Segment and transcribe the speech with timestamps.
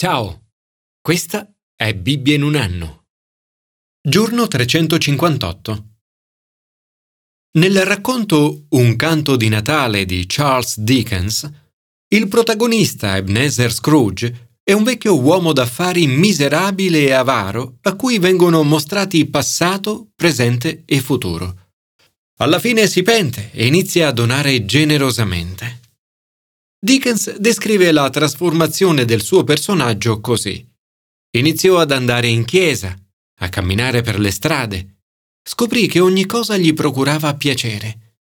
[0.00, 0.52] Ciao,
[1.00, 3.06] questa è Bibbia in un anno.
[4.00, 5.86] Giorno 358.
[7.58, 11.50] Nel racconto Un canto di Natale di Charles Dickens,
[12.14, 18.62] il protagonista Ebenezer Scrooge è un vecchio uomo d'affari miserabile e avaro a cui vengono
[18.62, 21.72] mostrati passato, presente e futuro.
[22.36, 25.67] Alla fine si pente e inizia a donare generosamente.
[26.80, 30.64] Dickens descrive la trasformazione del suo personaggio così.
[31.36, 32.96] Iniziò ad andare in chiesa,
[33.40, 35.00] a camminare per le strade.
[35.42, 38.20] Scoprì che ogni cosa gli procurava piacere.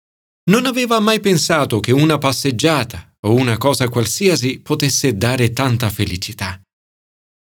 [0.51, 6.59] Non aveva mai pensato che una passeggiata o una cosa qualsiasi potesse dare tanta felicità.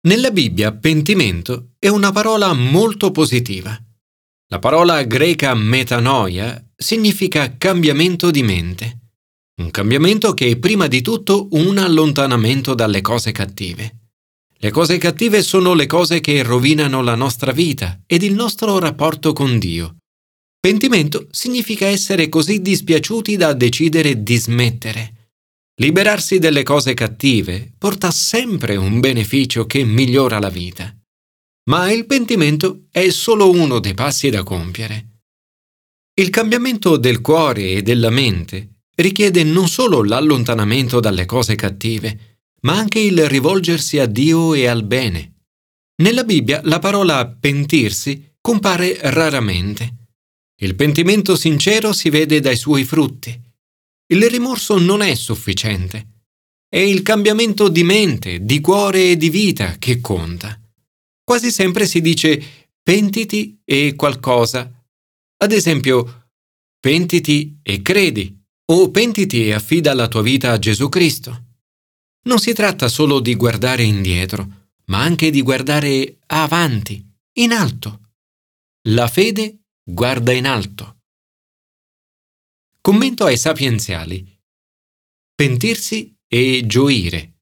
[0.06, 3.76] Nella Bibbia pentimento è una parola molto positiva.
[4.52, 9.01] La parola greca metanoia significa cambiamento di mente.
[9.60, 13.98] Un cambiamento che è prima di tutto un allontanamento dalle cose cattive.
[14.56, 19.34] Le cose cattive sono le cose che rovinano la nostra vita ed il nostro rapporto
[19.34, 19.96] con Dio.
[20.58, 25.30] Pentimento significa essere così dispiaciuti da decidere di smettere.
[25.80, 30.96] Liberarsi delle cose cattive porta sempre un beneficio che migliora la vita.
[31.68, 35.08] Ma il pentimento è solo uno dei passi da compiere.
[36.14, 42.76] Il cambiamento del cuore e della mente richiede non solo l'allontanamento dalle cose cattive, ma
[42.76, 45.34] anche il rivolgersi a Dio e al bene.
[46.02, 50.00] Nella Bibbia la parola pentirsi compare raramente.
[50.60, 53.38] Il pentimento sincero si vede dai suoi frutti.
[54.06, 56.08] Il rimorso non è sufficiente.
[56.68, 60.58] È il cambiamento di mente, di cuore e di vita che conta.
[61.24, 62.42] Quasi sempre si dice
[62.82, 64.70] pentiti e qualcosa.
[65.38, 66.30] Ad esempio,
[66.80, 71.46] pentiti e credi o pentiti e affida la tua vita a Gesù Cristo.
[72.24, 77.04] Non si tratta solo di guardare indietro, ma anche di guardare avanti,
[77.38, 78.10] in alto.
[78.88, 81.00] La fede guarda in alto.
[82.80, 84.24] Commento ai sapienziali.
[85.34, 87.40] Pentirsi e gioire.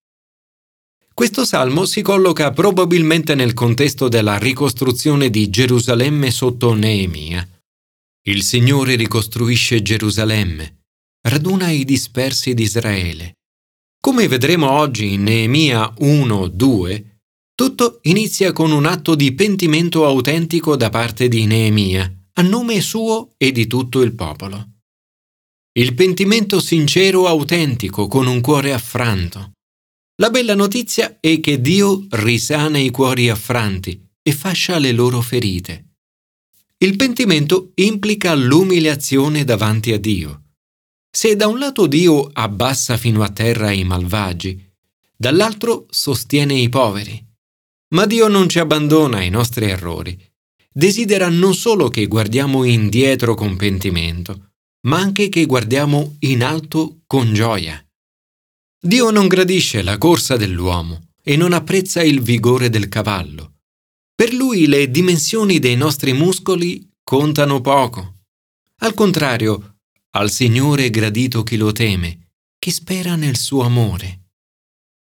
[1.13, 7.47] Questo salmo si colloca probabilmente nel contesto della ricostruzione di Gerusalemme sotto Neemia.
[8.23, 10.80] Il Signore ricostruisce Gerusalemme
[11.23, 13.35] raduna i dispersi di Israele.
[14.01, 17.05] Come vedremo oggi in Neemia 1-2,
[17.55, 23.33] tutto inizia con un atto di pentimento autentico da parte di Neemia, a nome suo
[23.37, 24.69] e di tutto il popolo.
[25.73, 29.53] Il pentimento sincero autentico con un cuore affranto.
[30.21, 35.97] La bella notizia è che Dio risana i cuori affranti e fascia le loro ferite.
[36.79, 40.40] Il pentimento implica l'umiliazione davanti a Dio.
[41.13, 44.65] Se da un lato Dio abbassa fino a terra i malvagi,
[45.17, 47.27] dall'altro sostiene i poveri.
[47.95, 50.17] Ma Dio non ci abbandona ai nostri errori.
[50.73, 57.35] Desidera non solo che guardiamo indietro con pentimento, ma anche che guardiamo in alto con
[57.35, 57.85] gioia.
[58.81, 63.57] Dio non gradisce la corsa dell'uomo e non apprezza il vigore del cavallo.
[64.15, 68.21] Per lui le dimensioni dei nostri muscoli contano poco.
[68.79, 69.80] Al contrario,
[70.13, 74.31] al Signore è gradito chi lo teme, chi spera nel suo amore.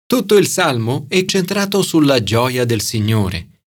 [0.08, 3.66] Tutto il salmo è centrato sulla gioia del Signore.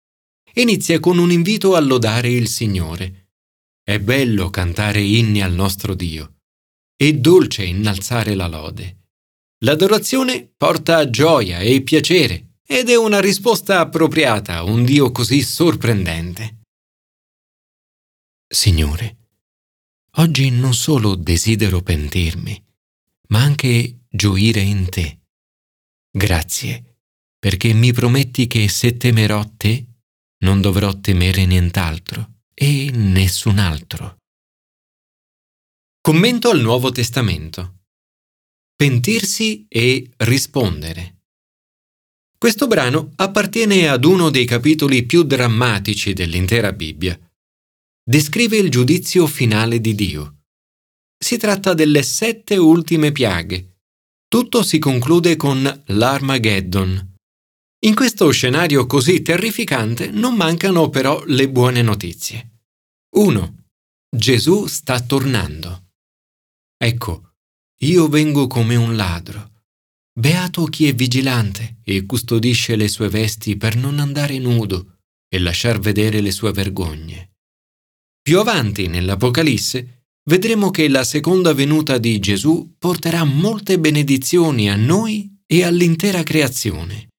[0.56, 3.29] Inizia con un invito a lodare il Signore.
[3.81, 6.35] È bello cantare inni al nostro Dio.
[6.95, 8.97] È dolce innalzare la lode.
[9.63, 16.62] L'adorazione porta gioia e piacere ed è una risposta appropriata a un Dio così sorprendente.
[18.47, 19.22] Signore,
[20.18, 22.63] Oggi non solo desidero pentirmi,
[23.29, 25.22] ma anche gioire in te.
[26.16, 27.00] Grazie,
[27.40, 29.88] perché mi prometti che se temerò te,
[30.44, 34.18] non dovrò temere nient'altro e nessun altro.
[36.00, 37.80] Commento al Nuovo Testamento.
[38.75, 41.22] Pentirsi e rispondere.
[42.38, 47.18] Questo brano appartiene ad uno dei capitoli più drammatici dell'intera Bibbia
[48.05, 50.41] descrive il giudizio finale di Dio.
[51.17, 53.77] Si tratta delle sette ultime piaghe.
[54.27, 57.15] Tutto si conclude con l'Armageddon.
[57.85, 62.61] In questo scenario così terrificante non mancano però le buone notizie.
[63.15, 63.65] 1.
[64.09, 65.91] Gesù sta tornando.
[66.77, 67.35] Ecco,
[67.83, 69.51] io vengo come un ladro.
[70.17, 75.79] Beato chi è vigilante e custodisce le sue vesti per non andare nudo e lasciar
[75.79, 77.32] vedere le sue vergogne.
[78.23, 85.41] Più avanti nell'Apocalisse vedremo che la seconda venuta di Gesù porterà molte benedizioni a noi
[85.45, 87.09] e all'intera creazione.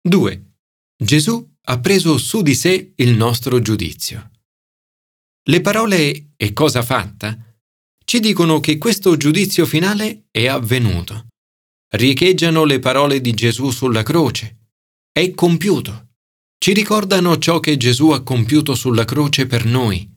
[0.00, 0.52] 2.
[0.96, 4.30] Gesù ha preso su di sé il nostro giudizio.
[5.46, 7.38] Le parole e cosa fatta
[8.02, 11.26] ci dicono che questo giudizio finale è avvenuto.
[11.96, 14.70] Riecheggiano le parole di Gesù sulla croce.
[15.12, 16.12] È compiuto.
[16.56, 20.12] Ci ricordano ciò che Gesù ha compiuto sulla croce per noi.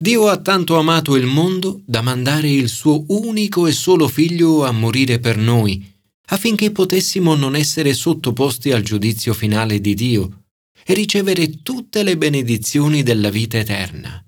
[0.00, 4.70] Dio ha tanto amato il mondo da mandare il suo unico e solo figlio a
[4.70, 5.84] morire per noi,
[6.26, 10.44] affinché potessimo non essere sottoposti al giudizio finale di Dio
[10.84, 14.24] e ricevere tutte le benedizioni della vita eterna.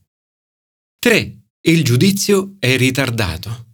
[0.99, 1.39] 3.
[1.63, 3.67] Il giudizio è ritardato.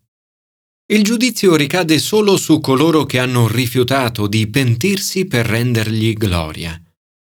[0.92, 6.78] Il giudizio ricade solo su coloro che hanno rifiutato di pentirsi per rendergli gloria.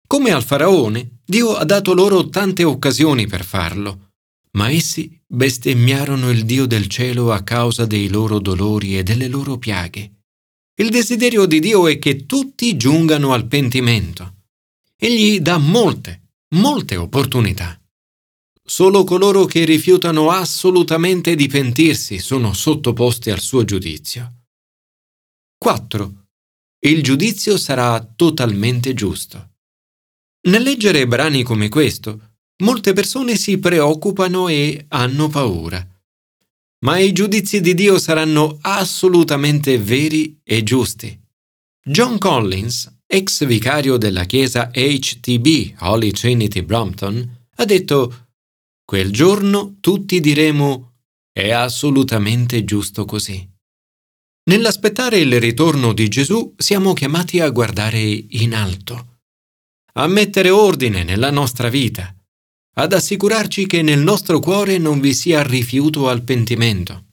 [0.09, 4.06] Come al faraone, Dio ha dato loro tante occasioni per farlo,
[4.57, 9.59] ma essi bestemmiarono il Dio del cielo a causa dei loro dolori e delle loro
[9.59, 10.13] piaghe.
[10.79, 14.45] Il desiderio di Dio è che tutti giungano al pentimento.
[14.97, 17.79] Egli dà molte, molte opportunità.
[18.63, 24.45] Solo coloro che rifiutano assolutamente di pentirsi sono sottoposti al suo giudizio.
[25.59, 26.27] 4.
[26.81, 29.51] Il giudizio sarà totalmente giusto.
[30.49, 32.26] Nel leggere brani come questo,
[32.63, 35.87] molte persone si preoccupano e hanno paura.
[36.85, 41.19] Ma i giudizi di Dio saranno assolutamente veri e giusti.
[41.83, 48.29] John Collins, ex vicario della chiesa HTB Holy Trinity Brompton, ha detto
[48.85, 50.93] Quel giorno tutti diremo
[51.33, 53.47] è assolutamente giusto così.
[54.49, 59.19] Nell'aspettare il ritorno di Gesù siamo chiamati a guardare in alto,
[59.95, 62.16] a mettere ordine nella nostra vita,
[62.79, 67.05] ad assicurarci che nel nostro cuore non vi sia rifiuto al pentimento,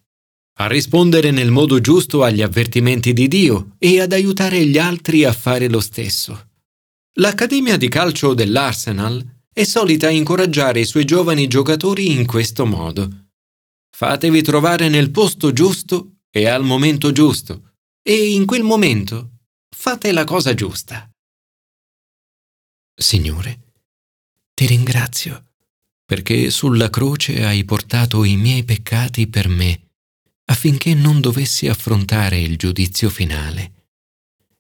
[0.60, 5.31] a rispondere nel modo giusto agli avvertimenti di Dio e ad aiutare gli altri a
[5.31, 6.50] fare lo stesso.
[7.18, 13.27] L'Accademia di calcio dell'Arsenal è solita incoraggiare i suoi giovani giocatori in questo modo.
[13.95, 19.30] Fatevi trovare nel posto giusto e al momento giusto, e in quel momento
[19.74, 21.10] fate la cosa giusta.
[22.95, 23.60] Signore,
[24.54, 25.52] ti ringrazio
[26.05, 29.91] perché sulla croce hai portato i miei peccati per me,
[30.45, 33.89] affinché non dovessi affrontare il giudizio finale.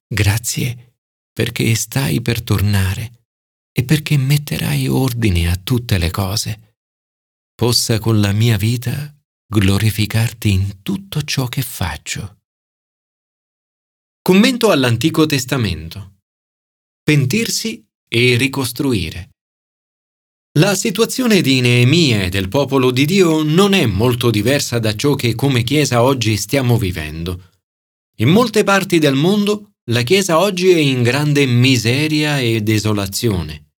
[0.07, 0.97] Grazie
[1.33, 3.27] perché stai per tornare
[3.71, 6.77] e perché metterai ordine a tutte le cose,
[7.55, 9.13] possa con la mia vita
[9.47, 12.41] glorificarti in tutto ciò che faccio.
[14.21, 16.19] Commento all'Antico Testamento.
[17.03, 19.32] Pentirsi e ricostruire.
[20.59, 25.15] La situazione di Neemia e del popolo di Dio non è molto diversa da ciò
[25.15, 27.53] che come Chiesa oggi stiamo vivendo.
[28.17, 33.71] In molte parti del mondo la Chiesa oggi è in grande miseria e desolazione.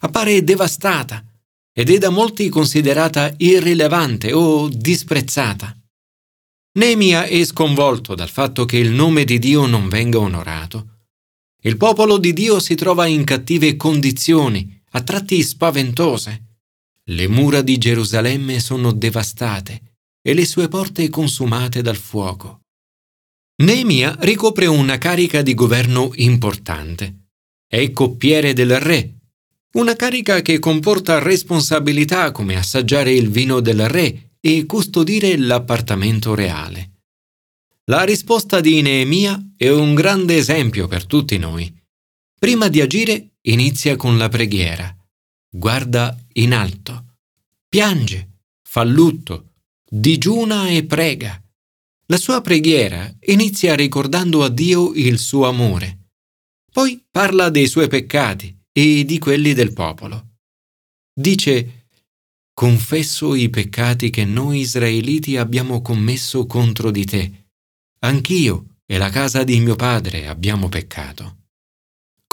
[0.00, 1.22] Appare devastata
[1.70, 5.76] ed è da molti considerata irrilevante o disprezzata.
[6.78, 11.00] Nemia è sconvolto dal fatto che il nome di Dio non venga onorato.
[11.64, 16.42] Il popolo di Dio si trova in cattive condizioni, a tratti spaventose.
[17.06, 22.60] Le mura di Gerusalemme sono devastate e le sue porte consumate dal fuoco.
[23.62, 27.26] Neemia ricopre una carica di governo importante.
[27.66, 29.14] È coppiere del re,
[29.74, 36.90] una carica che comporta responsabilità come assaggiare il vino del re e custodire l'appartamento reale.
[37.86, 41.72] La risposta di Neemia è un grande esempio per tutti noi.
[42.38, 44.94] Prima di agire inizia con la preghiera.
[45.48, 47.18] Guarda in alto.
[47.68, 49.52] Piange, fa lutto,
[49.88, 51.40] digiuna e prega.
[52.06, 56.10] La sua preghiera inizia ricordando a Dio il suo amore.
[56.70, 60.32] Poi parla dei suoi peccati e di quelli del popolo.
[61.12, 61.88] Dice,
[62.52, 67.48] confesso i peccati che noi israeliti abbiamo commesso contro di te.
[68.00, 71.43] Anch'io e la casa di mio padre abbiamo peccato.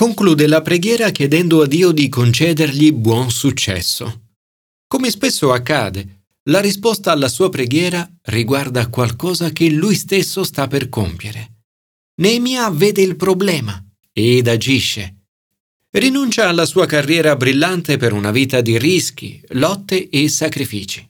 [0.02, 4.30] Conclude la preghiera chiedendo a Dio di concedergli buon successo.
[4.88, 10.90] Come spesso accade, la risposta alla sua preghiera riguarda qualcosa che lui stesso sta per
[10.90, 11.66] compiere.
[12.16, 13.80] Neemia vede il problema
[14.12, 15.18] ed agisce.
[15.92, 21.08] Rinuncia alla sua carriera brillante per una vita di rischi, lotte e sacrifici.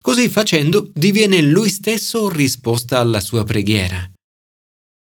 [0.00, 4.08] Così facendo diviene lui stesso risposta alla sua preghiera.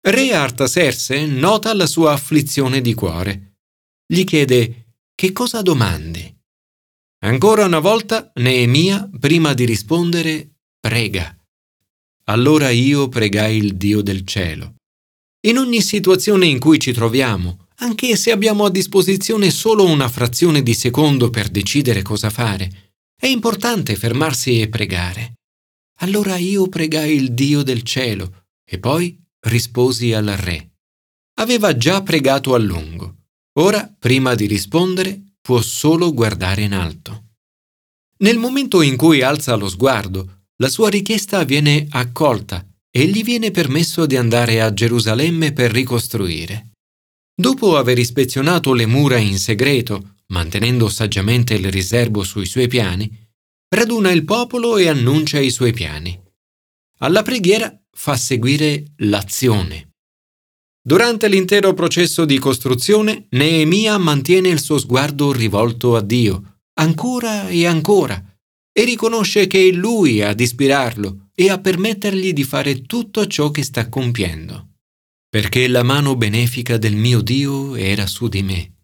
[0.08, 3.56] Re Artaserse nota la sua afflizione di cuore.
[4.06, 6.32] Gli chiede che cosa domandi.
[7.25, 11.36] Ancora una volta Neemia, prima di rispondere, prega.
[12.26, 14.76] Allora io pregai il Dio del cielo.
[15.44, 20.62] In ogni situazione in cui ci troviamo, anche se abbiamo a disposizione solo una frazione
[20.62, 25.38] di secondo per decidere cosa fare, è importante fermarsi e pregare.
[26.02, 30.72] Allora io pregai il Dio del cielo e poi risposi al re.
[31.38, 33.14] Aveva già pregato a lungo.
[33.58, 37.24] Ora, prima di rispondere, può solo guardare in alto.
[38.18, 43.50] Nel momento in cui alza lo sguardo, la sua richiesta viene accolta e gli viene
[43.50, 46.70] permesso di andare a Gerusalemme per ricostruire.
[47.34, 53.10] Dopo aver ispezionato le mura in segreto, mantenendo saggiamente il riservo sui suoi piani,
[53.68, 56.18] raduna il popolo e annuncia i suoi piani.
[57.00, 59.94] Alla preghiera fa seguire l'azione.
[60.86, 67.66] Durante l'intero processo di costruzione, Neemia mantiene il suo sguardo rivolto a Dio, ancora e
[67.66, 68.22] ancora,
[68.70, 73.64] e riconosce che è Lui ad ispirarlo e a permettergli di fare tutto ciò che
[73.64, 74.74] sta compiendo.
[75.28, 78.74] Perché la mano benefica del mio Dio era su di me.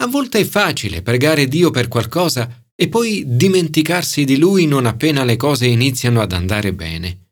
[0.00, 5.24] A volte è facile pregare Dio per qualcosa e poi dimenticarsi di Lui non appena
[5.24, 7.27] le cose iniziano ad andare bene.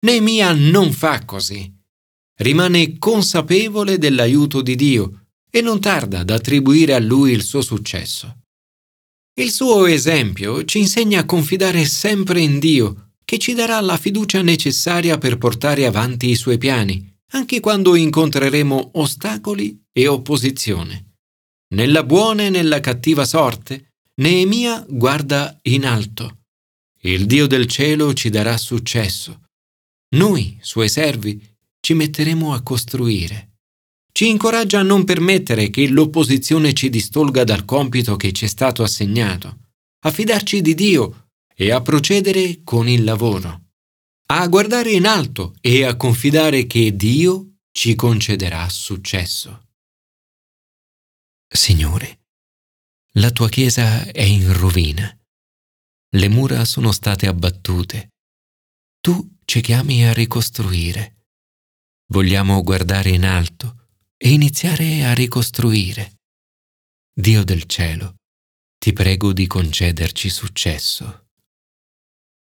[0.00, 1.74] Neemia non fa così.
[2.36, 8.42] Rimane consapevole dell'aiuto di Dio e non tarda ad attribuire a Lui il suo successo.
[9.40, 14.40] Il suo esempio ci insegna a confidare sempre in Dio, che ci darà la fiducia
[14.40, 21.14] necessaria per portare avanti i suoi piani, anche quando incontreremo ostacoli e opposizione.
[21.74, 26.38] Nella buona e nella cattiva sorte, Neemia guarda in alto.
[27.02, 29.47] Il Dio del cielo ci darà successo.
[30.10, 33.56] Noi, suoi servi, ci metteremo a costruire.
[34.10, 38.82] Ci incoraggia a non permettere che l'opposizione ci distolga dal compito che ci è stato
[38.82, 43.66] assegnato, a fidarci di Dio e a procedere con il lavoro,
[44.30, 49.66] a guardare in alto e a confidare che Dio ci concederà successo.
[51.46, 52.20] Signore,
[53.12, 55.16] la tua Chiesa è in rovina,
[56.12, 58.14] le mura sono state abbattute,
[59.00, 61.24] tu ci chiami a ricostruire.
[62.10, 66.20] Vogliamo guardare in alto e iniziare a ricostruire.
[67.12, 68.16] Dio del cielo,
[68.78, 71.27] ti prego di concederci successo.